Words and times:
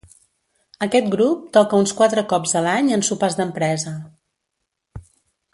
Aquest 0.85 1.11
grup 1.15 1.43
toca 1.57 1.81
uns 1.83 1.93
quatre 2.01 2.23
cops 2.33 2.55
a 2.63 2.65
l'any 2.69 2.91
en 2.97 3.07
sopars 3.11 3.39
d'empresa. 3.41 3.97